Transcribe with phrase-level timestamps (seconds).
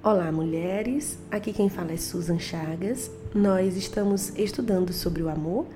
[0.00, 1.18] Olá, mulheres.
[1.28, 3.10] Aqui quem fala é Susan Chagas.
[3.34, 5.66] Nós estamos estudando sobre o amor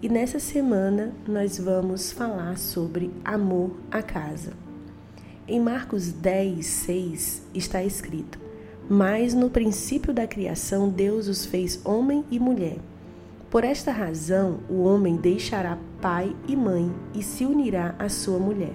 [0.00, 4.52] e nessa semana nós vamos falar sobre amor à casa.
[5.48, 8.38] Em Marcos 10, 6 está escrito:
[8.88, 12.78] Mas no princípio da criação Deus os fez homem e mulher.
[13.50, 18.74] Por esta razão, o homem deixará pai e mãe e se unirá à sua mulher.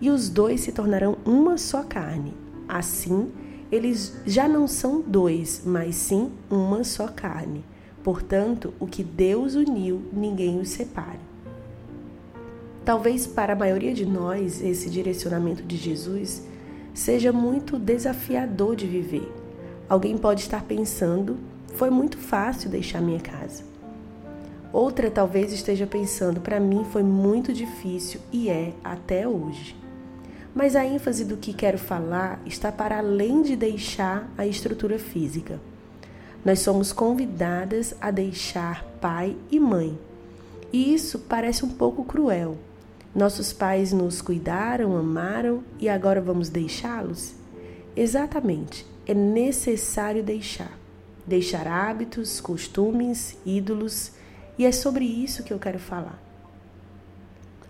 [0.00, 2.34] E os dois se tornarão uma só carne.
[2.68, 3.30] Assim,
[3.70, 7.64] eles já não são dois, mas sim uma só carne.
[8.02, 11.20] Portanto, o que Deus uniu, ninguém os separe.
[12.84, 16.42] Talvez para a maioria de nós esse direcionamento de Jesus
[16.94, 19.30] seja muito desafiador de viver.
[19.88, 21.38] Alguém pode estar pensando:
[21.74, 23.62] foi muito fácil deixar minha casa.
[24.72, 29.76] Outra talvez esteja pensando: para mim foi muito difícil e é até hoje.
[30.54, 35.60] Mas a ênfase do que quero falar está para além de deixar a estrutura física.
[36.44, 39.98] Nós somos convidadas a deixar pai e mãe.
[40.72, 42.56] E isso parece um pouco cruel.
[43.14, 47.34] Nossos pais nos cuidaram, amaram e agora vamos deixá-los?
[47.96, 50.78] Exatamente, é necessário deixar.
[51.26, 54.12] Deixar hábitos, costumes, ídolos,
[54.56, 56.29] e é sobre isso que eu quero falar.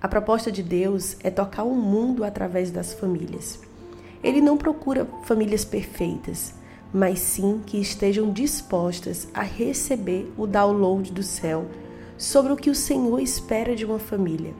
[0.02, 3.60] A proposta de Deus é tocar o mundo através das famílias.
[4.24, 6.54] Ele não procura famílias perfeitas,
[6.92, 11.66] mas sim que estejam dispostas a receber o download do céu
[12.16, 14.54] sobre o que o Senhor espera de uma família.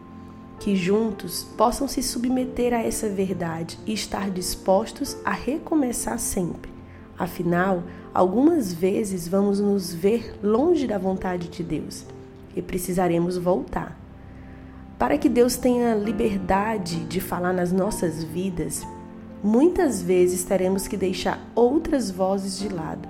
[0.59, 6.71] Que juntos possam se submeter a essa verdade e estar dispostos a recomeçar sempre.
[7.19, 7.83] Afinal,
[8.13, 12.05] algumas vezes vamos nos ver longe da vontade de Deus
[12.55, 13.99] e precisaremos voltar.
[15.01, 18.87] Para que Deus tenha liberdade de falar nas nossas vidas,
[19.43, 23.09] muitas vezes teremos que deixar outras vozes de lado,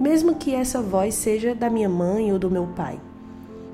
[0.00, 2.98] mesmo que essa voz seja da minha mãe ou do meu pai.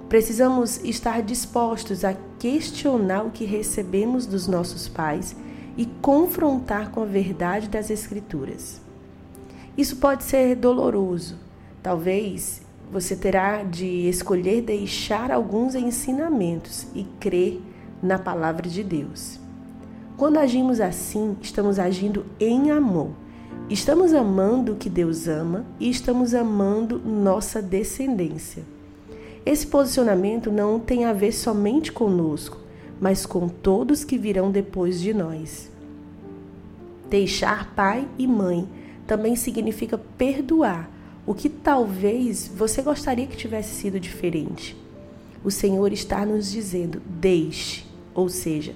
[0.09, 5.37] Precisamos estar dispostos a questionar o que recebemos dos nossos pais
[5.77, 8.81] e confrontar com a verdade das Escrituras.
[9.79, 11.39] Isso pode ser doloroso.
[11.81, 12.61] Talvez
[12.93, 17.59] você terá de escolher deixar alguns ensinamentos e crer
[18.03, 19.41] na palavra de Deus.
[20.15, 23.13] Quando agimos assim, estamos agindo em amor.
[23.71, 28.63] Estamos amando o que Deus ama e estamos amando nossa descendência.
[29.47, 32.59] Esse posicionamento não tem a ver somente conosco,
[33.01, 35.71] mas com todos que virão depois de nós.
[37.09, 38.69] Deixar pai e mãe
[39.07, 40.91] também significa perdoar
[41.27, 44.77] o que talvez você gostaria que tivesse sido diferente.
[45.45, 47.85] O Senhor está nos dizendo: deixe,
[48.15, 48.75] ou seja,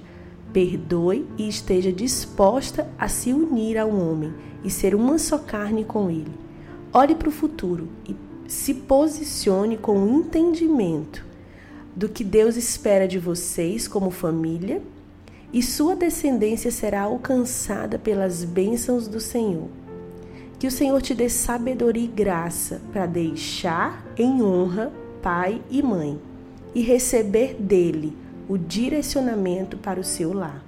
[0.53, 5.83] perdoe e esteja disposta a se unir a um homem e ser uma só carne
[5.83, 6.31] com ele.
[6.93, 8.15] Olhe para o futuro e
[8.47, 11.25] se posicione com o entendimento
[11.95, 14.81] do que Deus espera de vocês como família
[15.51, 19.67] e sua descendência será alcançada pelas bênçãos do Senhor.
[20.59, 24.91] Que o Senhor te dê sabedoria e graça para deixar em honra
[25.21, 26.19] pai e mãe
[26.73, 30.66] e receber dele o direcionamento para o seu lar.